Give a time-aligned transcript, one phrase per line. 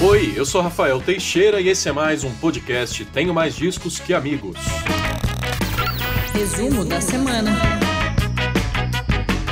[0.00, 4.14] Oi, eu sou Rafael Teixeira e esse é mais um podcast Tenho Mais Discos Que
[4.14, 4.56] Amigos.
[6.32, 7.77] Resumo da semana.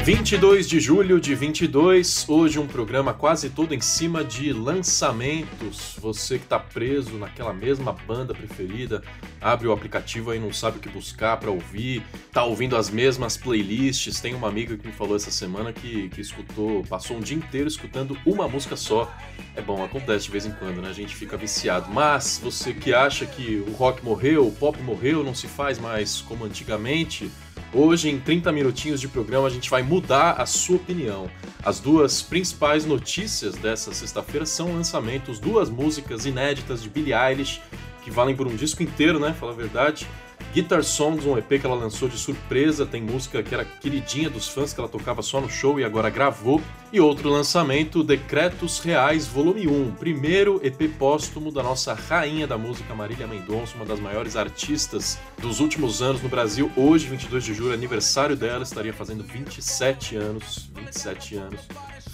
[0.07, 5.97] 22 de julho de 22, hoje um programa quase todo em cima de lançamentos.
[5.99, 9.03] Você que está preso naquela mesma banda preferida,
[9.41, 13.37] abre o aplicativo aí não sabe o que buscar para ouvir, tá ouvindo as mesmas
[13.37, 14.21] playlists.
[14.21, 17.67] Tem uma amiga que me falou essa semana que, que escutou, passou um dia inteiro
[17.67, 19.13] escutando uma música só.
[19.57, 20.89] É bom, acontece de vez em quando, né?
[20.89, 21.91] A gente fica viciado.
[21.91, 26.21] Mas você que acha que o rock morreu, o pop morreu, não se faz mais
[26.21, 27.29] como antigamente
[27.73, 31.29] Hoje, em 30 minutinhos de programa, a gente vai mudar a sua opinião.
[31.65, 37.61] As duas principais notícias dessa sexta-feira são lançamentos, duas músicas inéditas de Billie Eilish,
[38.03, 39.35] que valem por um disco inteiro, né?
[39.39, 40.07] Fala a verdade.
[40.57, 44.49] Guitar Songs, um EP que ela lançou de surpresa, tem música que era queridinha dos
[44.49, 46.63] fãs, que ela tocava só no show e agora gravou.
[46.91, 52.95] E outro lançamento, Decretos Reais Volume 1, primeiro EP póstumo da nossa rainha da música
[52.95, 56.73] Marília Mendonça, uma das maiores artistas dos últimos anos no Brasil.
[56.75, 61.61] Hoje, 22 de julho, aniversário dela, estaria fazendo 27 anos, 27 anos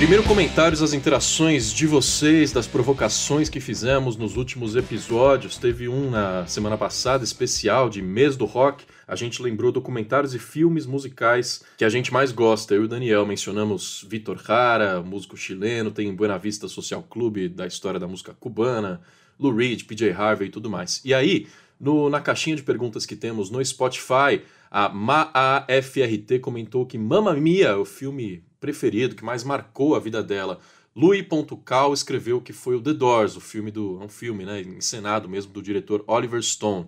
[0.00, 5.58] Primeiro comentários as interações de vocês, das provocações que fizemos nos últimos episódios.
[5.58, 8.86] Teve um na semana passada especial de mês do rock.
[9.06, 12.74] A gente lembrou documentários e filmes musicais que a gente mais gosta.
[12.74, 17.66] Eu e o Daniel mencionamos Vitor Jara, músico chileno, tem Buena Vista Social Clube da
[17.66, 19.02] história da música cubana,
[19.38, 21.02] Lou Reed, PJ Harvey e tudo mais.
[21.04, 21.46] E aí,
[21.78, 24.40] no, na caixinha de perguntas que temos no Spotify,
[24.70, 30.60] a MAAFRT comentou que Mamma Mia, o filme preferido, que mais marcou a vida dela.
[30.94, 33.98] Louis.cal escreveu que foi o The Doors, o filme do.
[33.98, 34.60] um filme, né?
[34.60, 36.86] Encenado mesmo do diretor Oliver Stone.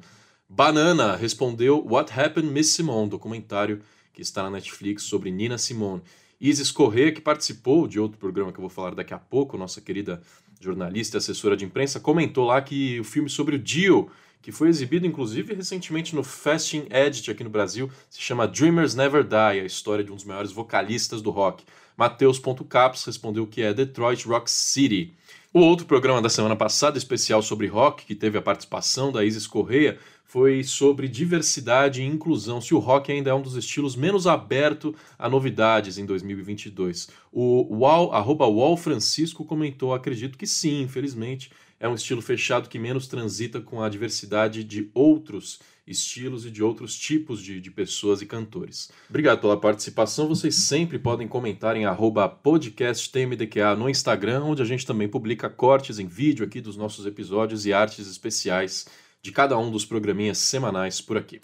[0.49, 3.81] Banana respondeu What Happened Miss Simone, documentário
[4.13, 6.03] que está na Netflix sobre Nina Simone.
[6.39, 9.81] Isis Corrêa, que participou de outro programa que eu vou falar daqui a pouco, nossa
[9.81, 10.21] querida
[10.61, 14.11] jornalista e assessora de imprensa, comentou lá que o filme sobre o Dio
[14.43, 19.23] que foi exibido inclusive recentemente no Fasting Edit aqui no Brasil, se chama Dreamers Never
[19.23, 21.65] Die, a história de um dos maiores vocalistas do rock.
[21.97, 25.15] Mateus.caps respondeu que é Detroit Rock City.
[25.55, 29.47] O outro programa da semana passada, especial sobre rock, que teve a participação da Isis
[29.47, 34.27] Correia, foi sobre diversidade e inclusão, se o rock ainda é um dos estilos menos
[34.27, 37.11] aberto a novidades em 2022.
[37.31, 41.51] O Wall, arroba Wall Francisco comentou, acredito que sim, infelizmente,
[41.83, 46.63] é um estilo fechado que menos transita com a diversidade de outros estilos e de
[46.63, 48.89] outros tipos de, de pessoas e cantores.
[49.11, 50.29] Obrigado pela participação.
[50.29, 51.85] Vocês sempre podem comentar em
[52.29, 57.67] podcasttmdqa no Instagram, onde a gente também publica cortes em vídeo aqui dos nossos episódios
[57.67, 58.87] e artes especiais
[59.21, 61.41] de cada um dos programinhas semanais por aqui.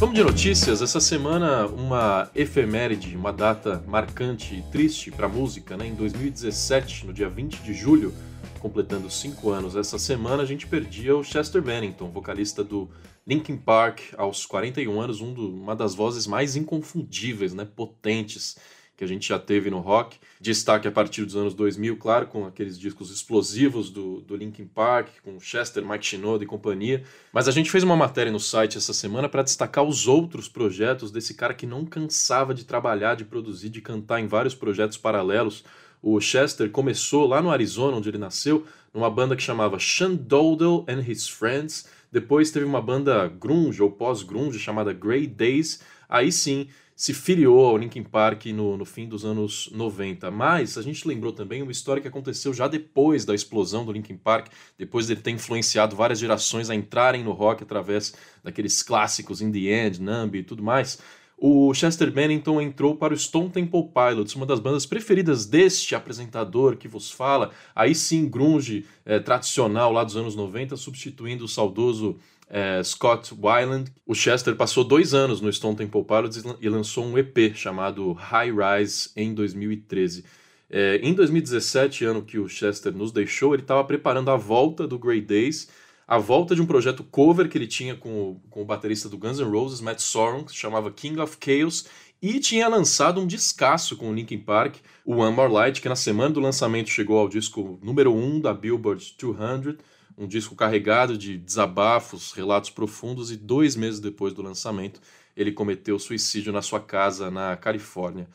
[0.00, 0.80] Vamos de notícias.
[0.80, 5.76] Essa semana, uma efeméride, uma data marcante e triste para a música.
[5.76, 5.88] Né?
[5.88, 8.14] Em 2017, no dia 20 de julho,
[8.60, 12.88] completando cinco anos essa semana, a gente perdia o Chester Bennington, vocalista do
[13.26, 17.66] Linkin Park, aos 41 anos, um do, uma das vozes mais inconfundíveis, né?
[17.66, 18.56] potentes
[19.00, 20.18] que a gente já teve no rock.
[20.38, 25.08] Destaque a partir dos anos 2000, claro, com aqueles discos explosivos do, do Linkin Park,
[25.24, 27.02] com Chester, Mike Shinoda e companhia.
[27.32, 31.10] Mas a gente fez uma matéria no site essa semana para destacar os outros projetos
[31.10, 35.64] desse cara que não cansava de trabalhar, de produzir, de cantar em vários projetos paralelos.
[36.02, 40.84] O Chester começou lá no Arizona, onde ele nasceu, numa banda que chamava Sean Dodell
[40.86, 41.88] and His Friends.
[42.12, 45.80] Depois teve uma banda grunge ou pós-grunge chamada Grey Days.
[46.06, 46.68] Aí sim
[47.00, 50.30] se filiou ao Linkin Park no, no fim dos anos 90.
[50.30, 54.18] Mas a gente lembrou também uma história que aconteceu já depois da explosão do Linkin
[54.18, 58.12] Park, depois dele ter influenciado várias gerações a entrarem no rock através
[58.44, 60.98] daqueles clássicos In The End, Numb e tudo mais.
[61.38, 66.76] O Chester Bennington entrou para o Stone Temple Pilots, uma das bandas preferidas deste apresentador
[66.76, 72.18] que vos fala, aí sim grunge é, tradicional lá dos anos 90, substituindo o saudoso
[72.50, 73.92] é, Scott Weiland.
[74.04, 78.50] O Chester passou dois anos no Stone Temple Pilots e lançou um EP chamado High
[78.50, 80.24] Rise em 2013.
[80.68, 84.98] É, em 2017, ano que o Chester nos deixou, ele estava preparando a volta do
[84.98, 85.68] Grey Days,
[86.06, 89.16] a volta de um projeto cover que ele tinha com o, com o baterista do
[89.16, 91.86] Guns N' Roses, Matt Sorum, que se chamava King of Chaos,
[92.22, 95.96] e tinha lançado um descasso com o Linkin Park, o One More Light, que na
[95.96, 99.76] semana do lançamento chegou ao disco número 1 um da Billboard 200,
[100.20, 105.00] um disco carregado de desabafos, relatos profundos, e dois meses depois do lançamento,
[105.34, 108.28] ele cometeu suicídio na sua casa na Califórnia.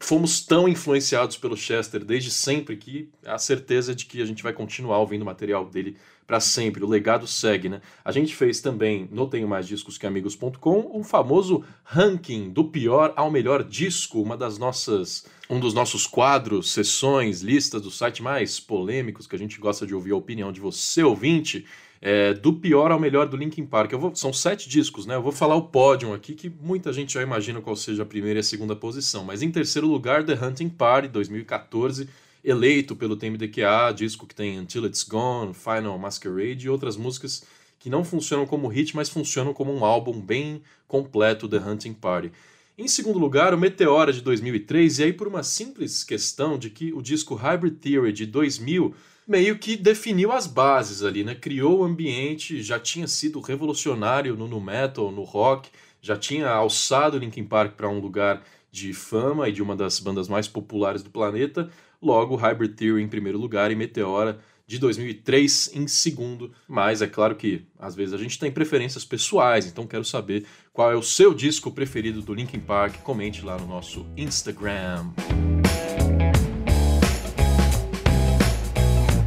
[0.00, 4.52] Fomos tão influenciados pelo Chester desde sempre que a certeza de que a gente vai
[4.52, 5.96] continuar ouvindo material dele
[6.28, 6.84] para sempre.
[6.84, 7.80] O legado segue, né?
[8.04, 13.14] A gente fez também no Tenho Mais Discos que Amigos.com um famoso ranking do pior
[13.16, 18.60] ao melhor disco, uma das nossas um dos nossos quadros, sessões, listas do site mais
[18.60, 21.64] polêmicos que a gente gosta de ouvir a opinião de você, ouvinte,
[22.02, 23.92] é, do pior ao melhor do Linkin Park.
[23.92, 25.14] Vou, são sete discos, né?
[25.14, 28.38] Eu vou falar o pódio aqui, que muita gente já imagina qual seja a primeira
[28.38, 29.24] e a segunda posição.
[29.24, 32.06] Mas em terceiro lugar, The Hunting Party, 2014,
[32.48, 37.44] eleito pelo TMDQA, disco que tem Until It's Gone, Final Masquerade e outras músicas
[37.78, 42.32] que não funcionam como hit, mas funcionam como um álbum bem completo, The Hunting Party.
[42.76, 46.92] Em segundo lugar, o Meteora de 2003, e aí por uma simples questão de que
[46.92, 48.94] o disco Hybrid Theory de 2000
[49.26, 51.34] meio que definiu as bases ali, né?
[51.34, 55.68] Criou o ambiente, já tinha sido revolucionário no, no metal, no rock,
[56.00, 60.28] já tinha alçado Linkin Park para um lugar de fama e de uma das bandas
[60.28, 61.70] mais populares do planeta.
[62.00, 66.52] Logo, Hybrid Theory em primeiro lugar e Meteora de 2003 em segundo.
[66.68, 70.92] Mas é claro que às vezes a gente tem preferências pessoais, então quero saber qual
[70.92, 72.98] é o seu disco preferido do Linkin Park.
[73.02, 75.06] Comente lá no nosso Instagram.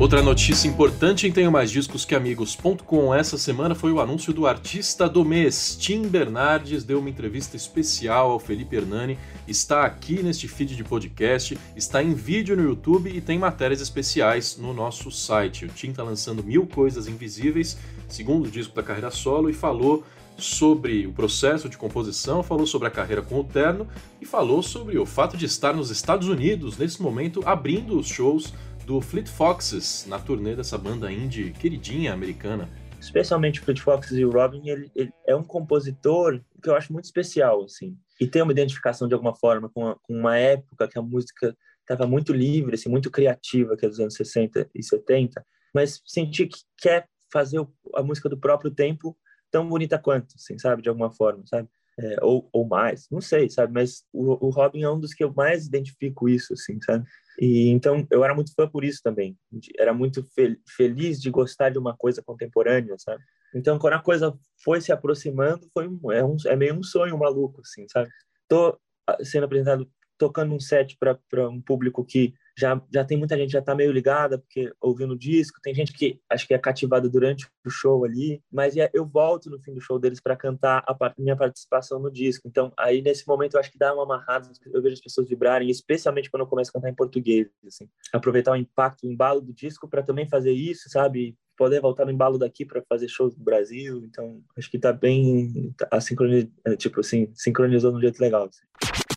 [0.02, 4.48] Outra notícia importante em Tenho Mais Discos que Amigos.com essa semana foi o anúncio do
[4.48, 5.78] artista do mês.
[5.80, 11.56] Tim Bernardes deu uma entrevista especial ao Felipe Hernani, está aqui neste feed de podcast,
[11.76, 15.66] está em vídeo no YouTube e tem matérias especiais no nosso site.
[15.66, 17.78] O Tim está lançando Mil Coisas Invisíveis,
[18.08, 20.04] segundo disco da carreira solo, e falou
[20.36, 23.88] sobre o processo de composição, falou sobre a carreira com o Terno
[24.20, 28.52] e falou sobre o fato de estar nos Estados Unidos nesse momento abrindo os shows
[28.86, 32.70] do Fleet Foxes na turnê dessa banda indie queridinha americana.
[33.00, 36.94] Especialmente o Fleet Foxes e o Robin, ele, ele, é um compositor que eu acho
[36.94, 40.88] muito especial, assim, e tem uma identificação de alguma forma com, a, com uma época
[40.88, 44.84] que a música estava muito livre, assim, muito criativa, que é dos anos 60 e
[44.84, 45.44] 70,
[45.74, 49.18] mas senti que quer fazer a música do próprio tempo
[49.50, 51.68] tão bonita quanto, assim, sabe, de alguma forma, sabe?
[52.00, 53.74] É, ou, ou mais, não sei, sabe?
[53.74, 57.06] Mas o, o Robin é um dos que eu mais identifico isso, assim, sabe?
[57.40, 59.38] E então eu era muito fã por isso também.
[59.78, 63.24] Era muito fel feliz de gostar de uma coisa contemporânea, sabe?
[63.54, 67.18] Então quando a coisa foi se aproximando, foi um, é, um, é meio um sonho
[67.18, 68.10] maluco, assim, sabe?
[68.48, 68.78] Tô
[69.08, 73.52] ah, sendo apresentado tocando um set para um público que já, já tem muita gente
[73.52, 77.10] já tá meio ligada porque ouvindo o disco, tem gente que acho que é cativada
[77.10, 80.84] durante o show ali, mas é, eu volto no fim do show deles para cantar
[80.88, 82.48] a minha participação no disco.
[82.48, 85.70] Então, aí nesse momento eu acho que dá uma amarrada, eu vejo as pessoas vibrarem,
[85.70, 87.90] especialmente quando eu começo a cantar em português, assim.
[88.14, 91.36] Aproveitar o impacto, o embalo do disco para também fazer isso, sabe?
[91.58, 94.04] Poder voltar no embalo daqui para fazer shows no Brasil.
[94.06, 96.48] Então, acho que tá bem tá, a sincroniz...
[96.78, 98.46] tipo assim, sincronizou de um jeito legal.
[98.46, 99.11] Assim.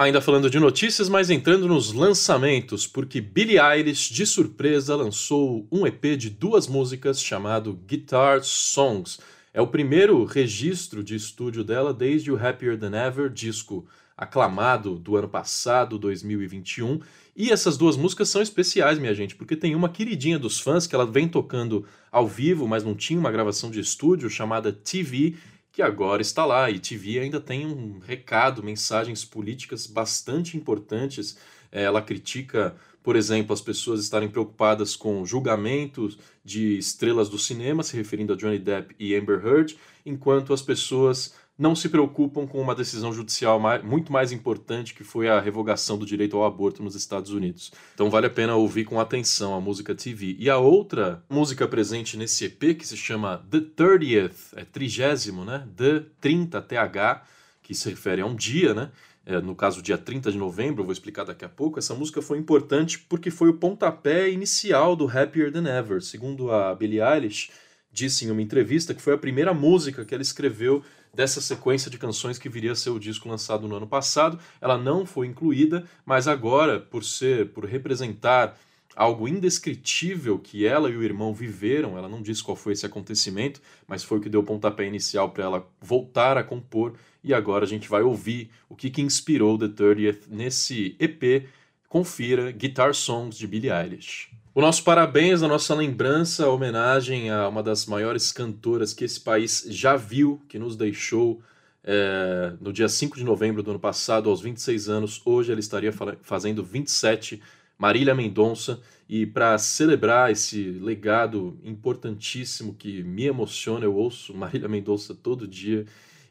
[0.00, 5.86] Ainda falando de notícias, mas entrando nos lançamentos, porque Billie Eilish, de surpresa, lançou um
[5.86, 9.18] EP de duas músicas chamado Guitar Songs.
[9.52, 15.18] É o primeiro registro de estúdio dela desde o Happier Than Ever, disco aclamado do
[15.18, 17.00] ano passado, 2021.
[17.36, 20.94] E essas duas músicas são especiais, minha gente, porque tem uma queridinha dos fãs que
[20.94, 25.36] ela vem tocando ao vivo, mas não tinha uma gravação de estúdio, chamada TV,
[25.72, 26.70] que agora está lá.
[26.70, 31.38] E TV ainda tem um recado, mensagens políticas bastante importantes.
[31.70, 37.82] É, ela critica, por exemplo, as pessoas estarem preocupadas com julgamentos de estrelas do cinema,
[37.82, 42.58] se referindo a Johnny Depp e Amber Heard, enquanto as pessoas não se preocupam com
[42.58, 46.82] uma decisão judicial mais, muito mais importante que foi a revogação do direito ao aborto
[46.82, 47.70] nos Estados Unidos.
[47.92, 50.36] Então vale a pena ouvir com atenção a música TV.
[50.38, 55.68] E a outra música presente nesse EP, que se chama The 30th, é trigésimo, né?
[55.76, 57.26] The 30 TH,
[57.62, 58.90] que se refere a um dia, né?
[59.26, 62.38] É, no caso, dia 30 de novembro, vou explicar daqui a pouco, essa música foi
[62.38, 66.00] importante porque foi o pontapé inicial do Happier Than Ever.
[66.00, 67.50] Segundo a Billie Eilish,
[67.92, 71.98] disse em uma entrevista que foi a primeira música que ela escreveu dessa sequência de
[71.98, 74.38] canções que viria a ser o disco lançado no ano passado.
[74.60, 78.58] Ela não foi incluída, mas agora, por ser, por representar
[78.96, 83.60] algo indescritível que ela e o irmão viveram, ela não disse qual foi esse acontecimento,
[83.86, 87.64] mas foi o que deu o pontapé inicial para ela voltar a compor, e agora
[87.64, 91.46] a gente vai ouvir o que, que inspirou The 30th nesse EP.
[91.88, 94.39] Confira Guitar Songs de Billie Eilish.
[94.52, 99.20] O nosso parabéns, a nossa lembrança, a homenagem a uma das maiores cantoras que esse
[99.20, 101.40] país já viu, que nos deixou
[101.84, 105.22] é, no dia 5 de novembro do ano passado, aos 26 anos.
[105.24, 107.40] Hoje ela estaria fazendo 27,
[107.78, 108.80] Marília Mendonça.
[109.08, 115.86] E para celebrar esse legado importantíssimo que me emociona, eu ouço Marília Mendonça todo dia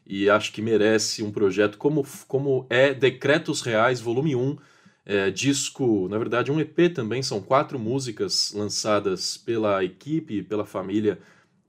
[0.06, 4.58] e acho que merece um projeto como, como é Decretos Reais, volume 1
[5.04, 11.18] é, disco, na verdade, um EP também, são quatro músicas lançadas pela equipe, pela família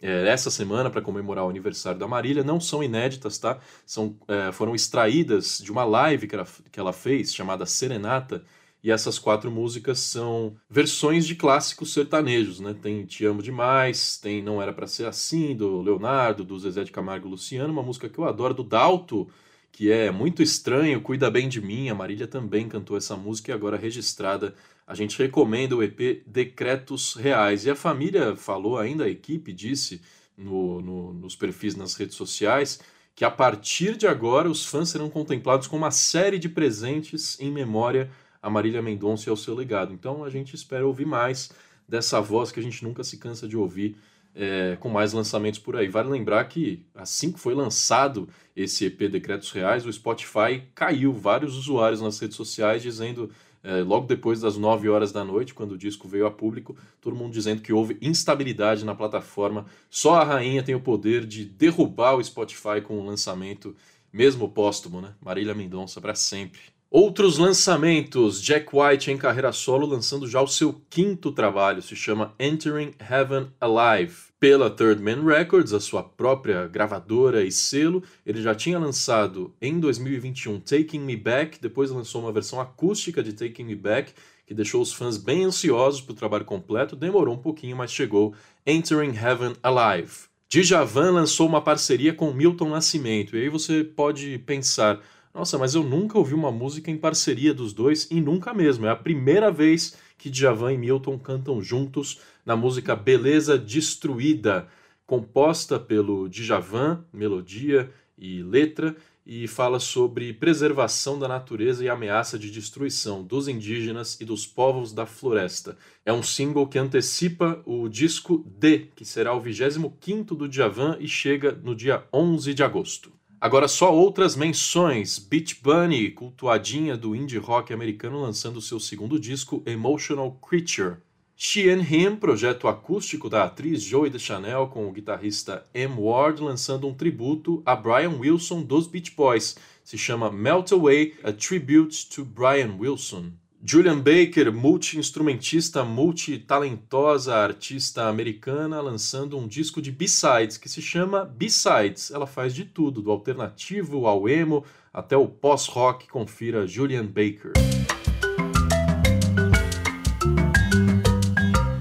[0.02, 2.44] é, essa semana para comemorar o aniversário da Marília.
[2.44, 3.60] Não são inéditas, tá?
[3.86, 8.44] São, é, foram extraídas de uma live que ela, que ela fez chamada Serenata.
[8.84, 12.74] E essas quatro músicas são versões de clássicos sertanejos, né?
[12.74, 16.92] Tem Te Amo Demais, tem Não Era para Ser Assim, do Leonardo, do Zezé de
[16.92, 19.30] Camargo e Luciano, uma música que eu adoro, do Dalto,
[19.72, 21.90] que é muito estranho, Cuida Bem de Mim.
[21.90, 24.54] A Marília também cantou essa música e agora registrada.
[24.86, 27.66] A gente recomenda o EP Decretos Reais.
[27.66, 30.02] E a família falou ainda, a equipe disse
[30.38, 32.82] no, no, nos perfis nas redes sociais,
[33.16, 37.52] que a partir de agora os fãs serão contemplados com uma série de presentes em
[37.52, 38.12] memória
[38.42, 39.94] a Marília Mendonça e ao seu legado.
[39.94, 41.52] Então a gente espera ouvir mais
[41.88, 43.96] dessa voz que a gente nunca se cansa de ouvir
[44.36, 45.88] é, com mais lançamentos por aí.
[45.88, 51.56] Vale lembrar que assim que foi lançado esse EP Decretos Reais, o Spotify caiu vários
[51.56, 53.30] usuários nas redes sociais dizendo,
[53.64, 57.16] é, logo depois das 9 horas da noite, quando o disco veio a público, todo
[57.16, 59.66] mundo dizendo que houve instabilidade na plataforma.
[59.90, 63.76] Só a rainha tem o poder de derrubar o Spotify com o lançamento,
[64.12, 65.14] mesmo póstumo, né?
[65.22, 66.60] Marília Mendonça para sempre.
[66.94, 72.36] Outros lançamentos: Jack White em carreira solo lançando já o seu quinto trabalho, se chama
[72.38, 74.14] Entering Heaven Alive.
[74.38, 79.80] Pela Third Man Records, a sua própria gravadora e selo, ele já tinha lançado em
[79.80, 84.12] 2021 Taking Me Back, depois lançou uma versão acústica de Taking Me Back,
[84.46, 86.98] que deixou os fãs bem ansiosos para o trabalho completo.
[86.98, 88.36] Demorou um pouquinho, mas chegou
[88.68, 90.30] Entering Heaven Alive.
[90.50, 95.00] Djavan lançou uma parceria com Milton Nascimento, e aí você pode pensar
[95.34, 98.86] nossa, mas eu nunca ouvi uma música em parceria dos dois e nunca mesmo.
[98.86, 104.68] É a primeira vez que Djavan e Milton cantam juntos na música Beleza Destruída,
[105.06, 108.96] composta pelo Djavan, melodia e letra,
[109.26, 114.92] e fala sobre preservação da natureza e ameaça de destruição dos indígenas e dos povos
[114.92, 115.78] da floresta.
[116.06, 121.08] É um single que antecipa o disco D, que será o 25º do Djavan e
[121.08, 123.21] chega no dia 11 de agosto.
[123.42, 125.18] Agora só outras menções.
[125.18, 130.98] Beach Bunny, cultuadinha do indie rock americano, lançando seu segundo disco, Emotional Creature.
[131.36, 135.96] She and Him, projeto acústico da atriz Joey DeChanel com o guitarrista M.
[135.98, 139.58] Ward, lançando um tributo a Brian Wilson dos Beach Boys.
[139.84, 143.32] Se chama Melt Away, a Tribute to Brian Wilson.
[143.64, 152.10] Julian Baker, multi-instrumentista, multi-talentosa artista americana, lançando um disco de B-sides que se chama B-sides.
[152.10, 156.10] Ela faz de tudo, do alternativo ao emo até o pós-rock.
[156.10, 157.81] Confira Julian Baker.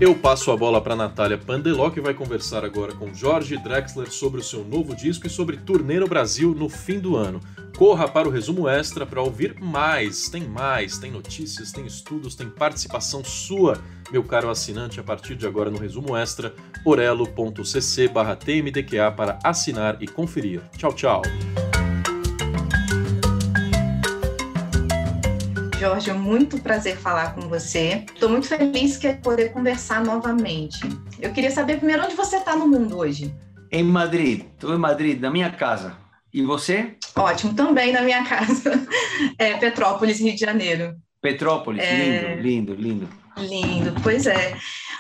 [0.01, 4.41] Eu passo a bola para Natália Pandeló, que vai conversar agora com Jorge Drexler sobre
[4.41, 7.39] o seu novo disco e sobre turnê no Brasil no fim do ano.
[7.77, 10.31] Corra para o resumo extra para ouvir mais.
[10.31, 13.77] Tem mais, tem notícias, tem estudos, tem participação sua,
[14.11, 20.63] meu caro assinante, a partir de agora no resumo extra, orelo.cc/tmdqa para assinar e conferir.
[20.79, 21.21] Tchau, tchau.
[25.81, 28.05] Jorge, muito prazer falar com você.
[28.13, 30.79] Estou muito feliz que é poder conversar novamente.
[31.19, 33.35] Eu queria saber primeiro onde você está no mundo hoje.
[33.73, 34.45] Em Madrid.
[34.53, 35.97] Estou em Madrid, na minha casa.
[36.35, 36.99] E você?
[37.17, 38.87] Ótimo, também na minha casa.
[39.39, 40.97] É Petrópolis, Rio de Janeiro.
[41.23, 42.35] Petrópolis, é...
[42.35, 43.09] lindo, lindo, lindo.
[43.39, 44.55] Lindo, pois é.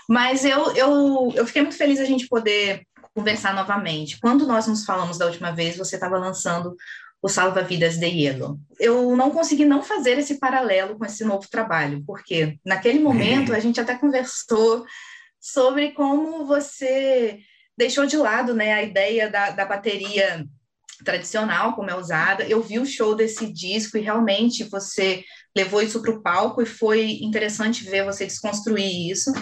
[0.08, 4.18] Mas eu, eu, eu fiquei muito feliz a gente poder conversar novamente.
[4.18, 6.74] Quando nós nos falamos da última vez, você estava lançando
[7.22, 8.58] o Salva Vidas de Yellow.
[8.78, 13.60] Eu não consegui não fazer esse paralelo com esse novo trabalho, porque naquele momento a
[13.60, 14.84] gente até conversou
[15.38, 17.38] sobre como você
[17.76, 20.46] deixou de lado né, a ideia da, da bateria
[21.04, 22.44] tradicional, como é usada.
[22.44, 25.24] Eu vi o show desse disco e realmente você
[25.56, 29.32] levou isso para o palco e foi interessante ver você desconstruir isso.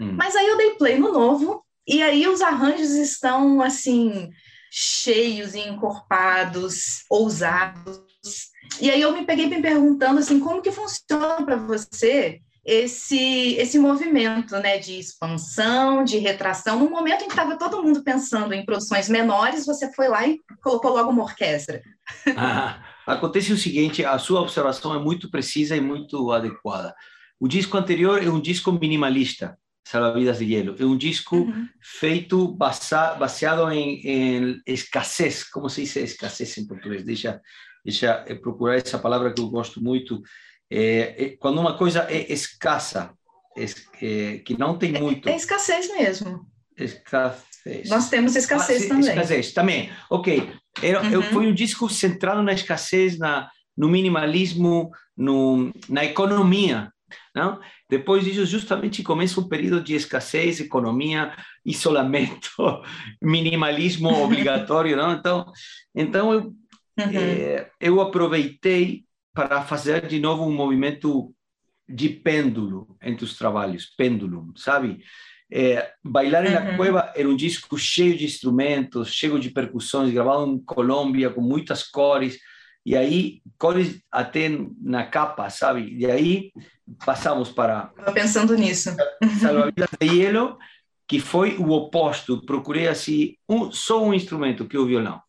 [0.00, 0.12] Hum.
[0.16, 4.30] Mas aí eu dei play no novo e aí os arranjos estão assim
[4.74, 8.00] cheios e encorpados, ousados.
[8.80, 13.78] E aí eu me peguei me perguntando assim, como que funciona para você esse esse
[13.78, 16.78] movimento, né, de expansão, de retração.
[16.78, 20.38] No momento em que estava todo mundo pensando em produções menores, você foi lá e
[20.62, 21.82] colocou logo uma orquestra.
[22.34, 26.94] Ah, acontece o seguinte, a sua observação é muito precisa e muito adequada.
[27.38, 29.58] O disco anterior é um disco minimalista.
[29.84, 30.76] Salvavidas de Hielo.
[30.78, 31.68] É um disco uhum.
[31.80, 35.44] feito basa, baseado em, em, escassez.
[35.44, 37.04] Como se diz escassez em português?
[37.04, 37.40] Deixa,
[37.84, 40.22] deixa eu procurar essa palavra que eu gosto muito.
[40.70, 43.12] É, é, quando uma coisa é escassa,
[44.00, 45.28] é, que não tem muito.
[45.28, 46.46] É, escassez mesmo.
[46.78, 47.88] Escassez.
[47.88, 49.08] Nós temos escassez ah, também.
[49.08, 49.92] Escassez também.
[50.08, 50.52] Ok.
[50.82, 51.22] Era, uhum.
[51.22, 56.90] Foi um disco centrado na escassez, na, no minimalismo, no, na economia
[57.34, 57.60] não?
[57.88, 61.34] Depois disso, justamente começa um período de escassez, economia,
[61.64, 62.50] isolamento,
[63.22, 64.96] minimalismo obrigatório.
[64.96, 65.12] Não?
[65.12, 65.52] Então,
[65.94, 67.18] então eu, uhum.
[67.18, 71.34] é, eu aproveitei para fazer de novo um movimento
[71.88, 75.02] de pêndulo entre os trabalhos, pêndulo, sabe?
[75.50, 76.52] É, Bailar uhum.
[76.52, 81.42] na Cueva era um disco cheio de instrumentos, cheio de percussões, gravado em Colômbia, com
[81.42, 82.38] muitas cores,
[82.84, 85.94] e aí cores até na capa, sabe?
[85.94, 86.50] E aí
[87.04, 87.90] passamos para.
[87.90, 88.90] Estava pensando nisso.
[89.40, 90.58] Salvavidas de Hielo,
[91.08, 92.44] que foi o oposto.
[92.44, 95.20] Procurei assim um, só um instrumento, que é o violão,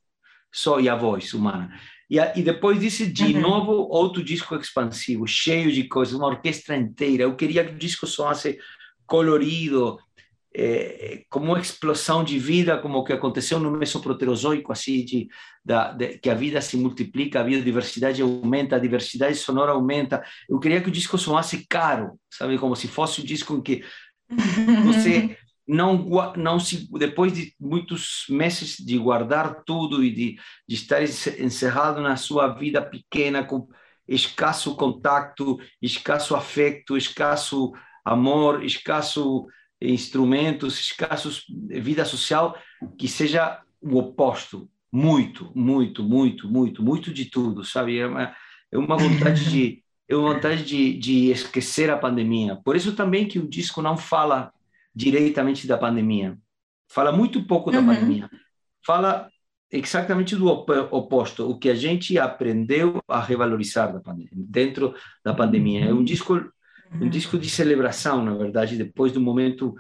[0.52, 1.72] só e a voz humana.
[2.10, 3.42] E, e depois disso, de uhum.
[3.42, 7.24] novo, outro disco expansivo, cheio de coisas, uma orquestra inteira.
[7.24, 8.58] Eu queria que o disco soasse
[9.06, 9.98] colorido,
[10.56, 15.28] é, como uma explosão de vida, como o que aconteceu no Mesoproterozoico, assim, de,
[15.66, 20.24] da, de, que a vida se multiplica, a biodiversidade aumenta, a diversidade sonora aumenta.
[20.48, 23.84] Eu queria que o disco soasse caro, sabe, como se fosse um disco em que
[24.86, 25.36] você
[25.68, 30.36] não não se depois de muitos meses de guardar tudo e de,
[30.68, 33.68] de estar encerrado na sua vida pequena com
[34.08, 37.72] escasso contato, escasso afeto, escasso
[38.06, 39.48] amor, escasso
[39.92, 42.58] instrumentos escassos, vida social,
[42.98, 44.70] que seja o oposto.
[44.92, 47.98] Muito, muito, muito, muito, muito de tudo, sabe?
[47.98, 48.36] É uma,
[48.72, 52.58] é uma vontade de é uma vontade de, de esquecer a pandemia.
[52.58, 54.52] Por isso também que o disco não fala
[54.94, 56.38] diretamente da pandemia.
[56.88, 57.88] Fala muito pouco da uhum.
[57.88, 58.30] pandemia.
[58.86, 59.30] Fala
[59.72, 64.94] exatamente do oposto, o que a gente aprendeu a revalorizar da pandemia, dentro
[65.24, 65.86] da pandemia.
[65.86, 66.40] É um disco
[67.02, 69.76] um disco de celebração, na verdade, depois do momento,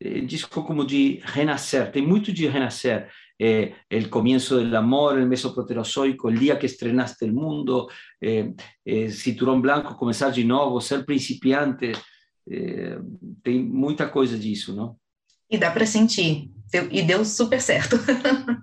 [0.00, 3.08] é, disco como de renascer, tem muito de renascer.
[3.40, 7.88] É, o começo do amor, o mesoproterozoico, o dia que estrenaste o mundo,
[8.22, 8.52] é,
[8.86, 11.92] é, cinturão branco, começar de novo, ser principiante,
[12.48, 12.98] é,
[13.42, 14.96] tem muita coisa disso, não?
[15.50, 16.50] E dá para sentir,
[16.90, 17.96] e deu super certo.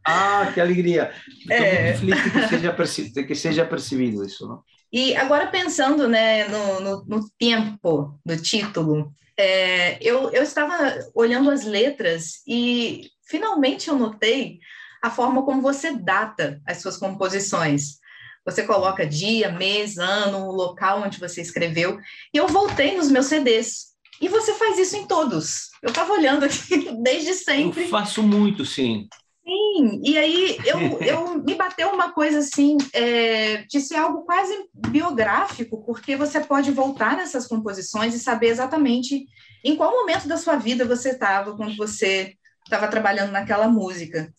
[0.05, 1.11] ah, que alegria!
[1.39, 1.97] Estou é...
[1.97, 4.63] muito feliz que seja, que seja percebido isso, não?
[4.91, 11.49] E agora pensando né, no, no, no tempo do título, é, eu, eu estava olhando
[11.51, 14.59] as letras e finalmente eu notei
[15.01, 17.99] a forma como você data as suas composições.
[18.45, 21.99] Você coloca dia, mês, ano, local onde você escreveu.
[22.33, 23.89] E eu voltei nos meus CDs.
[24.21, 25.69] E você faz isso em todos.
[25.81, 27.83] Eu estava olhando aqui desde sempre.
[27.83, 29.07] Eu faço muito, sim.
[29.49, 34.53] Sim, e aí eu, eu me bateu uma coisa assim, é, de ser algo quase
[34.73, 39.25] biográfico, porque você pode voltar nessas composições e saber exatamente
[39.65, 44.31] em qual momento da sua vida você estava quando você estava trabalhando naquela música.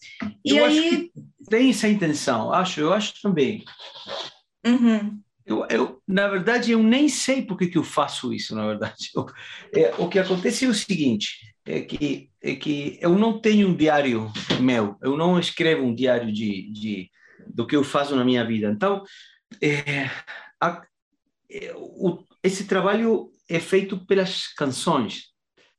[0.45, 1.11] E eu aí
[1.49, 3.65] tem essa intenção, acho, eu acho também.
[4.65, 5.21] Uhum.
[5.45, 9.11] Eu, eu, na verdade, eu nem sei por que, que eu faço isso, na verdade.
[9.17, 9.27] Eu,
[9.75, 13.75] é, o que acontece é o seguinte, é que, é que eu não tenho um
[13.75, 17.11] diário meu, eu não escrevo um diário de, de
[17.47, 18.71] do que eu faço na minha vida.
[18.71, 19.03] Então,
[19.61, 20.11] é,
[20.61, 20.83] a,
[21.51, 25.31] é, o, esse trabalho é feito pelas canções.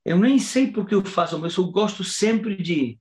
[0.03, 2.99] Eu nem sei por que eu faço, mas eu gosto sempre de,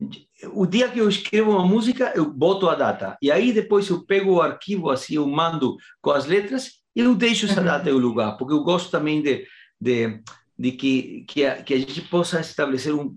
[0.00, 3.16] de, o dia que eu escrevo uma música, eu boto a data.
[3.22, 7.14] E aí depois eu pego o arquivo assim, eu mando com as letras e eu
[7.14, 9.46] deixo essa data e o lugar, porque eu gosto também de,
[9.80, 10.20] de
[10.60, 13.16] de que, que, a, que a gente possa estabelecer um,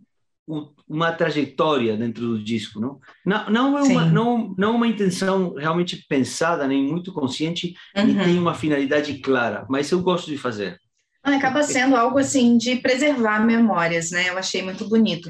[0.88, 3.01] uma trajetória dentro do disco, não?
[3.25, 8.06] Não, não é uma, não, não uma intenção realmente pensada, nem muito consciente, uhum.
[8.06, 10.79] nem tem uma finalidade clara, mas eu gosto de fazer.
[11.21, 14.29] Acaba sendo algo assim de preservar memórias, né?
[14.29, 15.29] Eu achei muito bonito.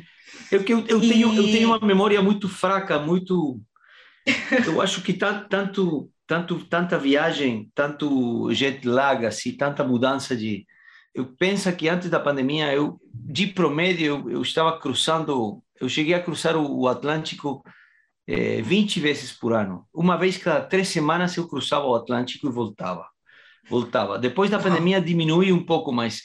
[0.52, 1.10] Eu, eu, eu, e...
[1.10, 3.60] tenho, eu tenho uma memória muito fraca, muito.
[4.66, 10.66] Eu acho que tá, tanto, tanto, tanta viagem, tanto jet lag, assim, tanta mudança de.
[11.14, 16.14] Eu penso que antes da pandemia, eu de promédio, eu, eu estava cruzando, eu cheguei
[16.14, 17.64] a cruzar o, o Atlântico
[18.28, 19.88] é, 20 vezes por ano.
[19.94, 23.08] Uma vez cada três semanas eu cruzava o Atlântico e voltava.
[23.70, 24.20] Voltava.
[24.20, 26.22] Depois da pandemia diminuiu um pouco, mas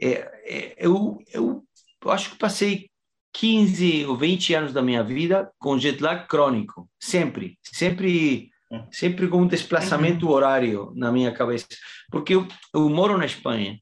[0.00, 1.64] é, é, eu, eu,
[2.06, 2.90] acho que passei
[3.32, 8.50] 15 ou 20 anos da minha vida com jet lag crônico, sempre, sempre,
[8.90, 10.32] sempre com um desplazamento uhum.
[10.32, 11.66] horário na minha cabeça,
[12.10, 13.78] porque eu, eu moro na Espanha,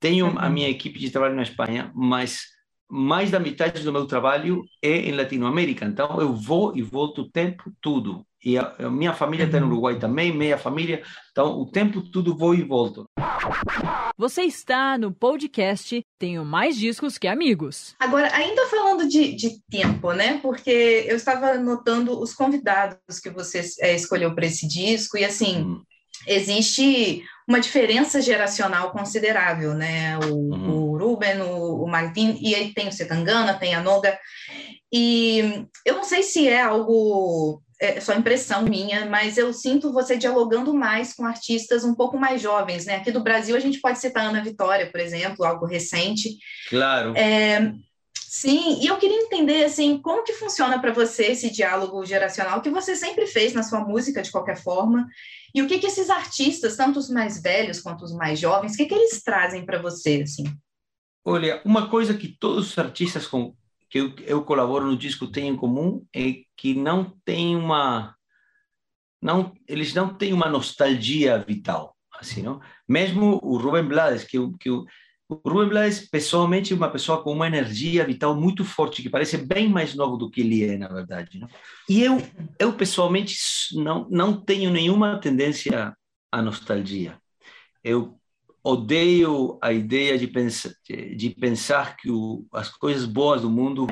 [0.00, 0.38] tenho uhum.
[0.38, 2.46] a minha equipe de trabalho na Espanha, mas
[2.90, 7.30] mais da metade do meu trabalho é em Latinoamérica, então eu vou e volto o
[7.30, 8.26] tempo todo.
[8.42, 9.72] E a, a minha família está no uhum.
[9.72, 13.04] Uruguai também, meia família, então o tempo todo vou e volto.
[14.16, 17.94] Você está no podcast Tenho Mais Discos que Amigos.
[18.00, 20.38] Agora, ainda falando de, de tempo, né?
[20.42, 25.62] Porque eu estava notando os convidados que você é, escolheu para esse disco, e assim,
[25.62, 25.82] hum.
[26.26, 30.18] Existe uma diferença geracional considerável, né?
[30.18, 30.70] O, uhum.
[30.70, 34.18] o Ruben, o, o Martin, e aí tem o Setangana, tem a Noga.
[34.92, 40.14] E eu não sei se é algo é só impressão minha, mas eu sinto você
[40.14, 42.96] dialogando mais com artistas um pouco mais jovens, né?
[42.96, 46.36] Aqui do Brasil a gente pode citar Ana Vitória, por exemplo, algo recente.
[46.68, 47.16] Claro.
[47.16, 47.72] É,
[48.30, 52.70] sim, e eu queria entender assim como que funciona para você esse diálogo geracional que
[52.70, 55.08] você sempre fez na sua música de qualquer forma
[55.52, 58.76] e o que que esses artistas, tanto os mais velhos quanto os mais jovens, o
[58.76, 60.44] que que eles trazem para você assim?
[61.24, 63.52] Olha, uma coisa que todos os artistas com,
[63.88, 68.14] que eu, eu colaboro no disco têm em comum é que não tem uma
[69.20, 74.70] não eles não têm uma nostalgia vital assim não mesmo o Rubem Blades que, que
[74.70, 74.86] o,
[75.30, 79.36] o Rubem Blades pessoalmente é uma pessoa com uma energia vital muito forte que parece
[79.36, 81.48] bem mais novo do que ele é na verdade não?
[81.88, 82.20] e eu
[82.58, 83.36] eu pessoalmente
[83.74, 85.96] não não tenho nenhuma tendência
[86.32, 87.18] à nostalgia
[87.82, 88.20] eu
[88.62, 90.70] odeio a ideia de pensar,
[91.16, 93.86] de pensar que o, as coisas boas do mundo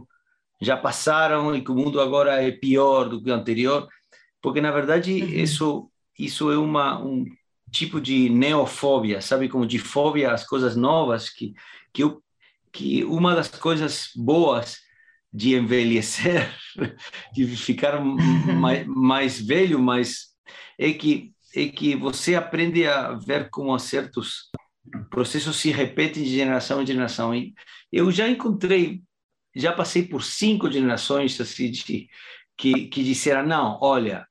[0.61, 3.89] já passaram e que o mundo agora é pior do que o anterior,
[4.43, 5.29] porque na verdade uhum.
[5.29, 7.25] isso isso é uma um
[7.71, 11.55] tipo de neofobia, sabe como de fobia às coisas novas que
[11.93, 12.23] que eu,
[12.73, 14.79] que uma das coisas boas
[15.33, 16.55] de envelhecer,
[17.35, 18.01] de ficar
[18.61, 20.29] mais, mais velho, mas
[20.79, 24.51] é que é que você aprende a ver como certos
[25.11, 27.35] processos se repetem de geração em geração.
[27.35, 27.55] E
[27.91, 29.03] eu já encontrei,
[29.57, 32.07] já passei por cinco gerações assim de,
[32.57, 34.28] que, que disseram, não, olha,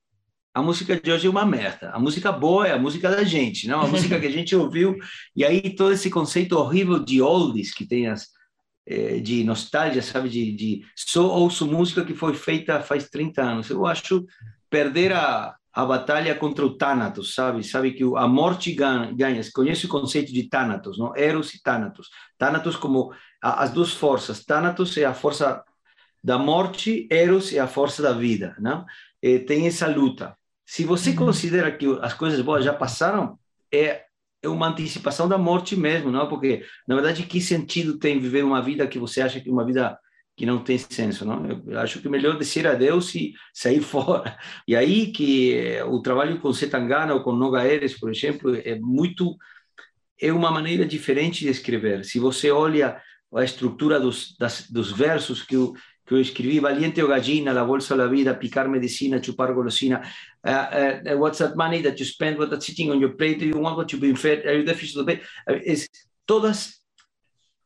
[0.58, 1.92] a música de hoje é uma merda.
[1.92, 4.98] A música boa é a música da gente, não a música que a gente ouviu.
[5.36, 8.30] E aí todo esse conceito horrível de oldies que tem as,
[8.88, 13.70] eh, de nostalgia, sabe, de, de só ouço música que foi feita faz 30 anos.
[13.70, 14.26] Eu acho
[14.68, 17.64] perder a, a batalha contra o Thanatos, sabe?
[17.64, 19.42] Sabe que a morte ganha.
[19.54, 21.16] Conhece o conceito de Thanatos, não?
[21.16, 22.10] Eros e Thanatos.
[22.36, 24.44] Thanatos como as duas forças.
[24.44, 25.64] Thanatos é a força
[26.24, 28.88] da morte, Eros é a força da vida, não?
[29.22, 30.37] E tem essa luta.
[30.68, 31.16] Se você uhum.
[31.16, 33.40] considera que as coisas boas já passaram,
[33.74, 34.04] é
[34.44, 36.28] é uma antecipação da morte mesmo, não?
[36.28, 39.66] Porque na verdade que sentido tem viver uma vida que você acha que é uma
[39.66, 39.98] vida
[40.36, 41.64] que não tem senso, não?
[41.66, 44.38] Eu acho que é melhor dizer adeus e sair fora.
[44.68, 48.78] E aí que eh, o trabalho com Setangana ou com Noga Eres, por exemplo, é
[48.80, 49.36] muito
[50.20, 52.04] é uma maneira diferente de escrever.
[52.06, 53.02] Se você olha
[53.34, 55.74] a estrutura dos, das, dos versos que eu,
[56.08, 60.02] que eu escrevi, valiente ou gallina, la bolsa da vida, picar medicina, chupar golosina,
[60.46, 63.46] uh, uh, what's that money that you spend, what's that sitting on your plate, do
[63.46, 65.22] you want what you've been fed, are you deficient of it?
[65.66, 65.90] Es,
[66.26, 66.82] todas,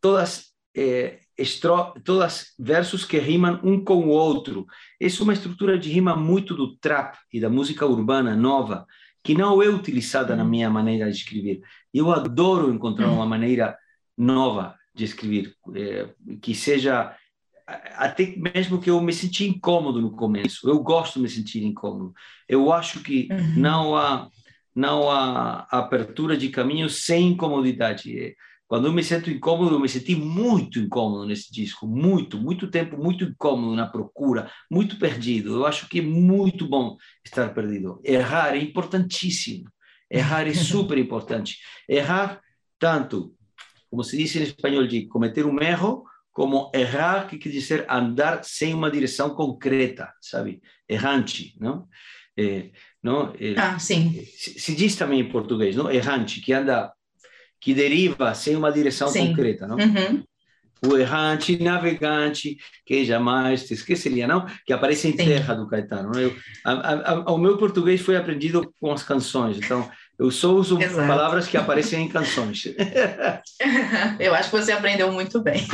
[0.02, 4.66] todas eh, estro, todas versos que rimam um com o outro.
[5.00, 8.88] É uma estrutura de rima muito do trap e da música urbana nova,
[9.24, 11.62] que não é utilizada na minha maneira de escrever.
[11.94, 13.78] Eu adoro encontrar uma maneira
[14.18, 16.10] nova de escrever, é,
[16.42, 17.16] que seja
[17.96, 20.70] até mesmo que eu me senti incômodo no começo.
[20.70, 22.14] Eu gosto de me sentir incômodo.
[22.48, 23.54] Eu acho que uhum.
[23.58, 24.30] não há
[24.74, 28.18] não há abertura de caminho sem incomodidade.
[28.18, 28.36] É,
[28.68, 32.98] quando eu me sinto incômodo, eu me senti muito incômodo nesse disco, muito, muito tempo,
[32.98, 35.56] muito incômodo na procura, muito perdido.
[35.56, 38.00] Eu acho que é muito bom estar perdido.
[38.02, 39.66] Errar é importantíssimo.
[40.10, 41.58] Errar é super importante.
[41.88, 42.40] Errar
[42.80, 43.36] tanto,
[43.90, 48.44] como se diz em espanhol, de cometer um erro como errar, que quer dizer andar
[48.44, 50.62] sem uma direção concreta, sabe?
[50.88, 51.88] Errante, não?
[52.38, 52.70] É,
[53.04, 53.34] não?
[53.40, 54.26] É, ah, sim.
[54.26, 55.92] Se, se, diz também em português, não?
[55.92, 56.92] Errante, que anda,
[57.60, 59.28] que deriva sem uma direção sim.
[59.28, 59.78] concreta, não?
[59.78, 60.24] Uhum.
[60.84, 64.48] O errante, navegante, que jamais te esqueceria, não?
[64.66, 65.18] Que aparece em sim.
[65.18, 66.18] Terra do Caetano.
[66.20, 69.88] Eu, a, a, a, o meu português foi aprendido com as canções, então
[70.22, 71.08] eu só uso Exato.
[71.08, 72.66] palavras que aparecem em canções.
[74.20, 75.66] Eu acho que você aprendeu muito bem.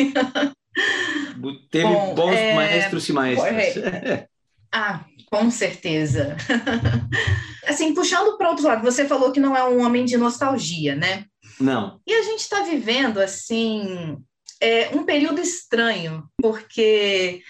[1.69, 2.55] Teve Bom, bons é...
[2.55, 4.25] maestros e maestras.
[4.69, 6.35] Ah, com certeza.
[7.65, 11.23] Assim, puxando para outro lado, você falou que não é um homem de nostalgia, né?
[11.57, 12.01] Não.
[12.05, 14.17] E a gente está vivendo, assim,
[14.61, 17.41] é, um período estranho, porque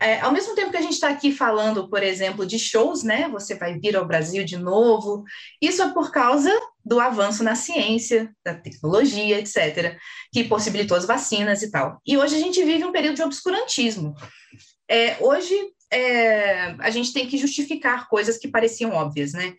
[0.00, 3.28] é, ao mesmo tempo que a gente está aqui falando, por exemplo, de shows, né?
[3.30, 5.24] Você vai vir ao Brasil de novo.
[5.60, 6.52] Isso é por causa
[6.84, 9.98] do avanço na ciência, da tecnologia, etc.,
[10.32, 12.00] que possibilitou as vacinas e tal.
[12.06, 14.14] E hoje a gente vive um período de obscurantismo.
[14.88, 15.54] É, hoje
[15.92, 19.54] é, a gente tem que justificar coisas que pareciam óbvias, né?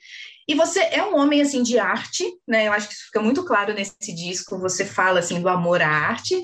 [0.48, 2.68] E você é um homem assim de arte, né?
[2.68, 4.58] Eu acho que isso fica muito claro nesse disco.
[4.60, 6.42] Você fala assim do amor à arte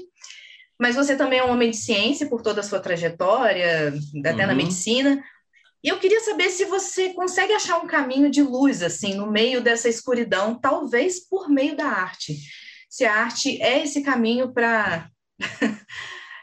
[0.79, 4.47] mas você também é um homem de ciência por toda a sua trajetória, até uhum.
[4.47, 5.23] na medicina.
[5.83, 9.61] E eu queria saber se você consegue achar um caminho de luz, assim, no meio
[9.61, 12.37] dessa escuridão, talvez por meio da arte.
[12.89, 15.09] Se a arte é esse caminho para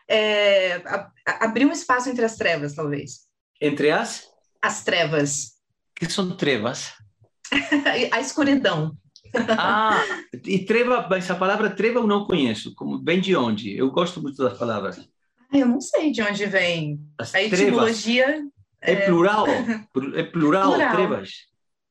[0.09, 0.81] é,
[1.27, 3.27] abrir um espaço entre as trevas, talvez.
[3.61, 4.29] Entre as?
[4.63, 5.55] As trevas.
[5.95, 6.93] que são trevas?
[8.13, 8.97] a escuridão.
[9.59, 10.03] Ah,
[10.45, 12.75] e treva, essa palavra treva eu não conheço.
[12.75, 13.77] Como, vem de onde?
[13.77, 15.09] Eu gosto muito das palavras.
[15.51, 17.01] Ah, eu não sei de onde vem.
[17.19, 18.43] As a etimologia.
[18.81, 19.47] É, é plural.
[19.47, 20.95] É plural, plural.
[20.95, 21.31] trevas.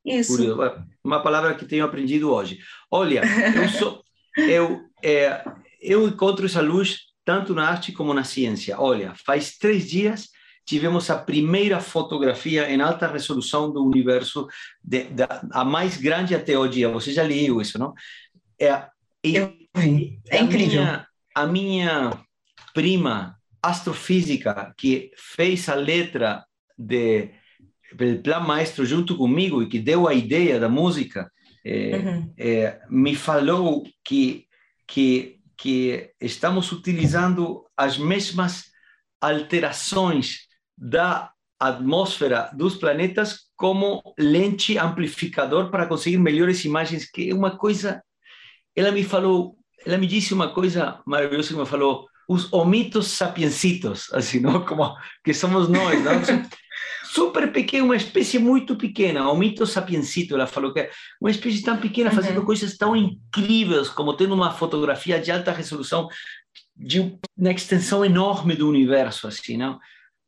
[0.04, 0.56] Isso.
[1.02, 2.58] Uma palavra que tenho aprendido hoje.
[2.90, 3.22] Olha,
[3.54, 4.02] eu, sou,
[4.36, 5.44] eu, é,
[5.80, 8.78] eu encontro essa luz tanto na arte como na ciência.
[8.78, 10.28] Olha, faz três dias
[10.64, 14.46] tivemos a primeira fotografia em alta resolução do universo,
[14.82, 16.84] de, de, a mais grande até hoje.
[16.86, 17.94] Você já leu isso, não?
[18.58, 18.86] É,
[19.24, 19.38] e,
[20.30, 20.82] é incrível.
[20.82, 22.10] A minha, a minha
[22.74, 26.44] prima astrofísica, que fez a letra
[26.76, 27.30] de
[27.94, 31.30] do Plan Maestro junto comigo e que deu a ideia da música,
[31.64, 32.34] é, uhum.
[32.38, 34.46] é, me falou que,
[34.86, 38.64] que, que estamos utilizando as mesmas
[39.20, 47.56] alterações da atmosfera dos planetas como lente amplificador para conseguir melhores imagens, que é uma
[47.56, 48.02] coisa...
[48.74, 49.56] Ela me falou,
[49.86, 54.64] ela me disse uma coisa maravilhosa que me falou, os homitos sapiencitos, assim, não?
[54.64, 56.20] Como que somos nós, não?
[57.12, 61.76] super pequeno, uma espécie muito pequena, homito sapiencito, ela falou que é uma espécie tão
[61.76, 62.46] pequena fazendo uhum.
[62.46, 66.08] coisas tão incríveis como tendo uma fotografia de alta resolução
[66.74, 67.00] de
[67.36, 69.78] uma extensão enorme do universo, assim, não?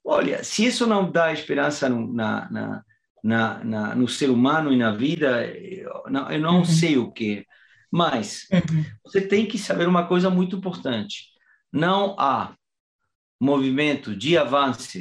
[0.05, 2.85] Olha, se isso não dá esperança no, na, na,
[3.23, 6.64] na, na, no ser humano e na vida, eu não, eu não uhum.
[6.64, 7.47] sei o que.
[7.90, 8.85] Mas uhum.
[9.03, 11.29] você tem que saber uma coisa muito importante:
[11.73, 12.55] não há
[13.40, 14.99] movimento de avanço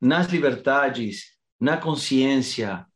[0.00, 2.86] nas liberdades, na consciência,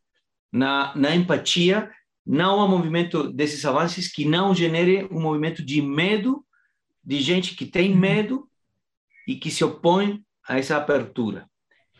[0.52, 1.90] na, na empatia,
[2.26, 6.44] não há movimento desses avanços que não genere um movimento de medo,
[7.02, 7.98] de gente que tem uhum.
[7.98, 8.50] medo
[9.26, 11.48] e que se opõe a essa abertura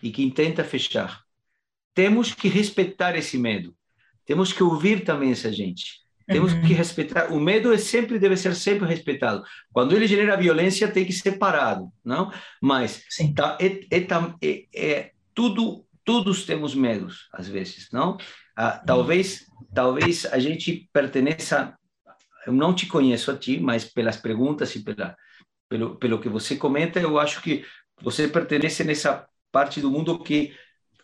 [0.03, 1.23] e que intenta fechar.
[1.95, 3.75] Temos que respeitar esse medo.
[4.27, 6.05] Temos que ouvir também essa gente.
[6.27, 6.63] Temos uhum.
[6.63, 7.33] que respeitar.
[7.33, 9.45] O medo é sempre deve ser sempre respeitado.
[9.73, 12.33] Quando ele genera violência, tem que ser parado, não?
[12.61, 13.05] Mas
[13.35, 14.07] tá, é, é,
[14.43, 18.17] é, é, tudo, todos temos medos às vezes, não?
[18.57, 21.77] Ah, talvez, talvez a gente pertença.
[22.47, 25.17] Eu não te conheço a ti, mas pelas perguntas e pela,
[25.69, 27.65] pelo, pelo que você comenta, eu acho que
[28.03, 30.53] você pertence nessa parte do mundo que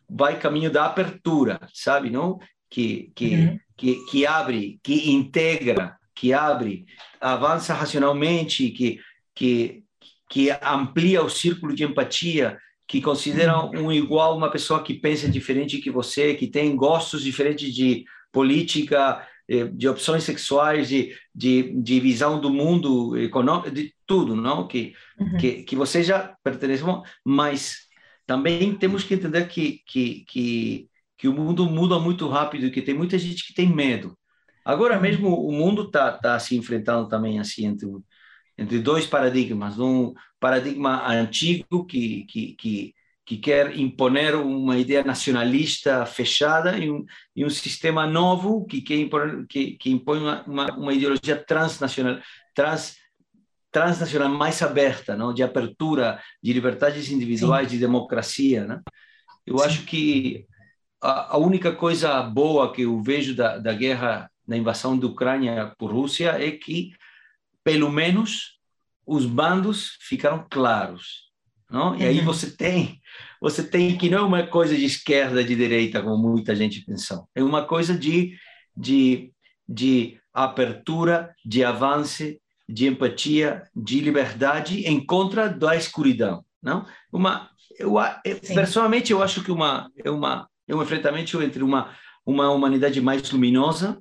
[0.09, 2.39] vai caminho da abertura, sabe, não?
[2.69, 3.59] Que que uhum.
[3.77, 6.85] que, que abre, que integra, que abre,
[7.21, 9.01] avança racionalmente, que
[9.35, 9.85] que
[10.29, 13.87] que amplia o círculo de empatia, que considera uhum.
[13.87, 19.27] um igual uma pessoa que pensa diferente que você, que tem gostos diferentes de política,
[19.49, 24.67] eh, de opções sexuais, de, de, de visão do mundo econômico, de tudo, não?
[24.67, 25.39] Que, uhum.
[25.39, 26.83] que, que você já pertence,
[27.25, 27.77] mas
[28.27, 32.83] também temos que entender que, que, que, que o mundo muda muito rápido e que
[32.83, 34.19] tem muita gente que tem medo.
[34.65, 35.01] Agora uhum.
[35.01, 37.89] mesmo o mundo está tá se enfrentando também assim entre,
[38.59, 39.79] entre dois paradigmas.
[39.79, 42.95] Um paradigma antigo que, que, que
[43.31, 47.05] que quer imponer uma ideia nacionalista fechada e um,
[47.37, 52.19] e um sistema novo que, impor, que, que impõe uma, uma, uma, ideologia transnacional,
[52.53, 52.97] trans,
[53.71, 55.33] transnacional mais aberta, não?
[55.33, 57.75] de abertura, de liberdades individuais, Sim.
[57.75, 58.65] de democracia.
[58.65, 58.81] Né?
[59.47, 59.65] Eu Sim.
[59.65, 60.47] acho que
[61.01, 65.73] a, a, única coisa boa que eu vejo da, da guerra, da invasão da Ucrânia
[65.79, 66.93] por Rússia, é que,
[67.63, 68.59] pelo menos,
[69.07, 71.31] os bandos ficaram claros.
[71.71, 71.95] Não?
[71.95, 72.09] E uhum.
[72.09, 73.01] aí você tem,
[73.41, 77.29] você tem que não é uma coisa de esquerda, de direita, como muita gente pensou.
[77.35, 78.37] É uma coisa de,
[78.77, 79.33] de,
[79.69, 82.25] de abertura, de avanço,
[82.71, 86.87] de empatia, de liberdade em contra da escuridão, não?
[87.13, 87.95] Uma, eu,
[88.55, 93.29] pessoalmente eu acho que uma é uma é um enfrentamento entre uma uma humanidade mais
[93.31, 93.99] luminosa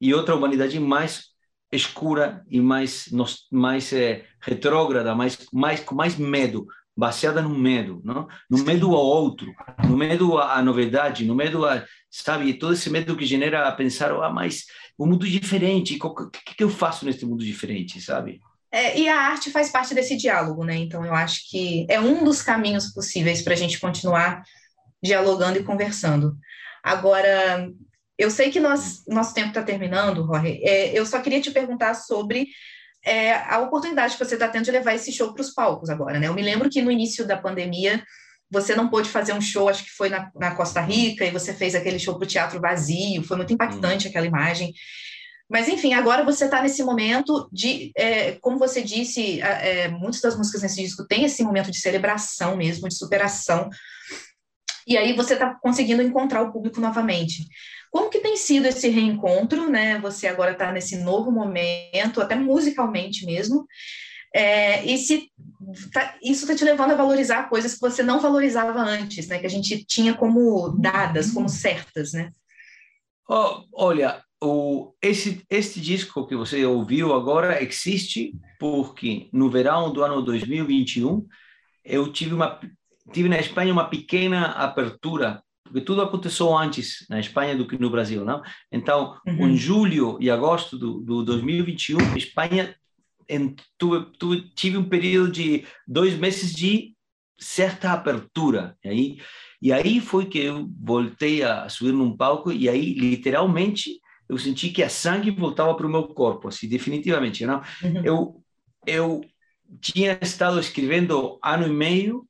[0.00, 1.26] e outra humanidade mais
[1.70, 3.10] escura e mais
[3.50, 6.66] mais é, retrógrada, mais mais com mais medo,
[6.98, 8.26] baseada no medo, não?
[8.50, 9.54] No medo ao outro,
[9.88, 14.10] no medo à novidade, no medo a, sabe, todo esse medo que genera a pensar,
[14.10, 14.64] ah, mas
[14.98, 18.40] um mundo diferente, o que, que eu faço nesse mundo diferente, sabe?
[18.72, 20.74] É, e a arte faz parte desse diálogo, né?
[20.74, 24.42] Então eu acho que é um dos caminhos possíveis para a gente continuar
[25.00, 26.36] dialogando e conversando.
[26.82, 27.70] Agora,
[28.18, 30.60] eu sei que nós, nosso tempo está terminando, Jorge.
[30.64, 32.48] É, eu só queria te perguntar sobre
[33.08, 36.18] é, a oportunidade que você está tendo de levar esse show para os palcos agora,
[36.18, 36.28] né?
[36.28, 38.02] Eu me lembro que no início da pandemia
[38.50, 41.52] você não pôde fazer um show, acho que foi na, na Costa Rica, e você
[41.52, 44.10] fez aquele show para o teatro vazio, foi muito impactante hum.
[44.10, 44.72] aquela imagem.
[45.50, 50.36] Mas, enfim, agora você está nesse momento de, é, como você disse, é, muitas das
[50.36, 53.70] músicas nesse disco têm esse momento de celebração mesmo, de superação.
[54.86, 57.46] E aí você está conseguindo encontrar o público novamente.
[57.90, 59.98] Como que tem sido esse reencontro, né?
[60.00, 63.66] Você agora está nesse novo momento, até musicalmente mesmo.
[64.34, 65.30] É, e se
[65.92, 69.38] tá, isso está te levando a valorizar coisas que você não valorizava antes, né?
[69.38, 72.30] Que a gente tinha como dadas, como certas, né?
[73.28, 80.02] Oh, olha, o, esse, este disco que você ouviu agora existe porque no verão do
[80.02, 81.26] ano 2021
[81.84, 82.60] eu tive uma
[83.12, 87.90] tive na Espanha uma pequena abertura porque tudo aconteceu antes na Espanha do que no
[87.90, 88.42] Brasil, não?
[88.72, 89.48] Então, uhum.
[89.48, 92.74] em julho e agosto do, do 2021, a Espanha
[93.28, 93.54] em,
[94.54, 96.94] tive um período de dois meses de
[97.38, 98.76] certa abertura.
[98.84, 99.18] E aí,
[99.60, 104.70] e aí foi que eu voltei a subir num palco e aí, literalmente, eu senti
[104.70, 107.46] que a sangue voltava para o meu corpo, assim, definitivamente.
[107.46, 107.62] Não?
[107.82, 108.04] Uhum.
[108.04, 108.44] Eu,
[108.86, 109.20] eu
[109.80, 112.27] tinha estado escrevendo ano e meio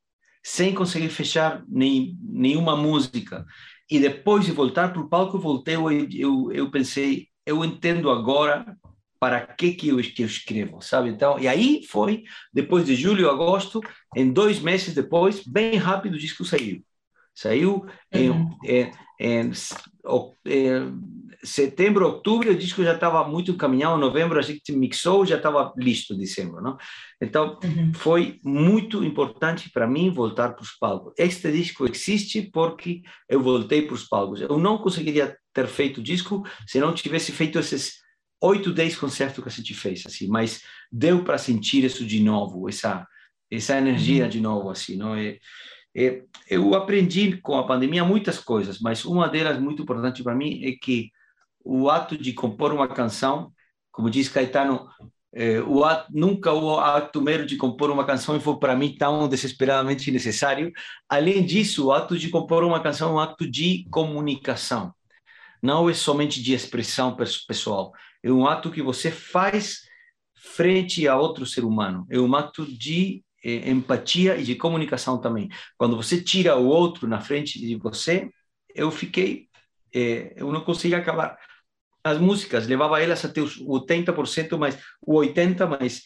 [0.48, 3.44] sem conseguir fechar nem, nenhuma música.
[3.90, 8.74] E depois de voltar para o palco, voltei, eu, eu, eu pensei, eu entendo agora
[9.20, 11.10] para que que eu, que eu escrevo, sabe?
[11.10, 13.80] Então, e aí foi, depois de julho, agosto,
[14.16, 16.82] em dois meses depois, bem rápido o disco saiu.
[17.38, 18.58] Saiu uhum.
[18.64, 19.52] em, em, em,
[20.44, 21.00] em,
[21.44, 26.16] setembro, outubro, o disco já estava muito encaminhado, novembro a gente mixou, já estava listo,
[26.16, 26.76] dezembro, não?
[27.22, 27.94] Então, uhum.
[27.94, 31.12] foi muito importante para mim voltar para os palcos.
[31.16, 34.40] Este disco existe porque eu voltei para os palcos.
[34.40, 37.98] Eu não conseguiria ter feito o disco se não tivesse feito esses
[38.42, 42.68] oito, dez concertos que a gente fez, assim, mas deu para sentir isso de novo,
[42.68, 43.06] essa
[43.50, 44.28] essa energia uhum.
[44.28, 45.38] de novo, assim, não é,
[46.48, 50.72] eu aprendi com a pandemia muitas coisas, mas uma delas muito importante para mim é
[50.72, 51.10] que
[51.64, 53.52] o ato de compor uma canção,
[53.90, 54.88] como diz Caetano,
[55.32, 59.28] é, o ato, nunca o ato mero de compor uma canção foi para mim tão
[59.28, 60.72] desesperadamente necessário.
[61.08, 64.94] Além disso, o ato de compor uma canção é um ato de comunicação,
[65.62, 67.92] não é somente de expressão pessoal.
[68.22, 69.82] É um ato que você faz
[70.34, 75.48] frente a outro ser humano, é um ato de é, empatia e de comunicação também.
[75.76, 78.28] Quando você tira o outro na frente de você,
[78.74, 79.48] eu fiquei,
[79.94, 81.38] é, eu não consegui acabar.
[82.04, 86.02] As músicas, levava elas até os 80%, mas o 80%, mas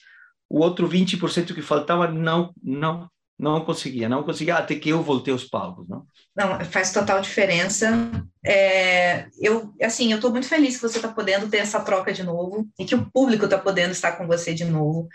[0.49, 5.33] o outro 20% que faltava não, não, não conseguia, não conseguia até que eu voltei
[5.33, 6.07] aos palcos, não?
[6.35, 8.11] Não, faz total diferença.
[8.45, 12.23] É, eu, assim, eu estou muito feliz que você está podendo ter essa troca de
[12.23, 15.09] novo e que o público está podendo estar com você de novo.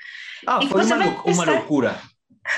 [0.46, 1.52] Ah, foi uma, uma estar...
[1.52, 2.02] loucura.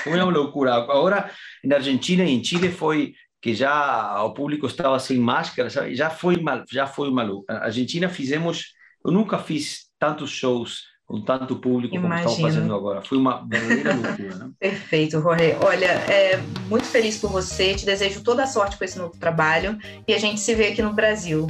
[0.04, 0.74] Foi uma loucura.
[0.74, 1.30] Agora,
[1.64, 5.94] na Argentina e em Chile foi que já o público estava sem máscara, sabe?
[5.94, 7.44] já foi mal, já foi maluco.
[7.48, 8.74] A Argentina fizemos,
[9.04, 12.22] eu nunca fiz tantos shows com tanto público Imagino.
[12.22, 13.02] como estão fazendo agora.
[13.02, 14.30] Foi uma verdadeira loucura.
[14.40, 14.50] Né?
[14.60, 15.56] Perfeito, Jorge.
[15.60, 16.36] Olha, é,
[16.68, 19.76] muito feliz por você, te desejo toda a sorte com esse novo trabalho
[20.06, 21.48] e a gente se vê aqui no Brasil.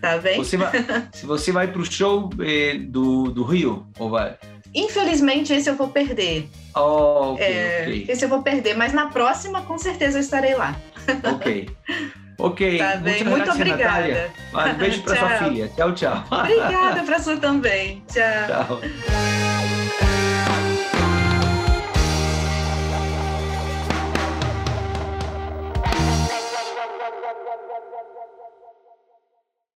[0.00, 0.38] Tá bem?
[0.38, 0.72] Você vai,
[1.12, 4.36] se você vai para o show é, do, do Rio, ou vai?
[4.74, 6.48] Infelizmente, esse eu vou perder.
[6.74, 8.06] Oh, okay, é, okay.
[8.08, 10.74] Esse eu vou perder, mas na próxima, com certeza, eu estarei lá.
[11.34, 11.68] Ok.
[12.38, 12.78] Ok.
[12.78, 14.32] Tá bem, muito obrigada.
[14.52, 15.68] Um beijo para sua filha.
[15.76, 16.24] Tchau, tchau.
[16.28, 18.02] Obrigada para sua também.
[18.08, 18.80] Tchau.
[18.80, 19.81] Tchau.